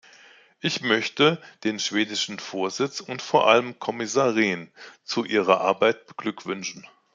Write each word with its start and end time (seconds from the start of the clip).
Ich 0.61 0.81
möchte 0.81 1.39
den 1.63 1.77
schwedischen 1.79 2.39
Vorsitz 2.39 3.01
und 3.01 3.21
vor 3.21 3.47
allem 3.47 3.77
Kommissar 3.77 4.33
Rehn 4.33 4.71
zu 5.03 5.25
ihrer 5.25 5.61
Arbeit 5.61 6.07
beglückwünschen. 6.07 6.87